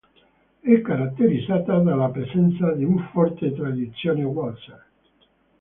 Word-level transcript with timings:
È 0.61 0.81
caratterizzata 0.81 1.77
dalla 1.77 2.09
presenza 2.09 2.71
di 2.73 2.83
una 2.83 3.07
forte 3.13 3.53
tradizione 3.53 4.23
Walser. 4.23 4.83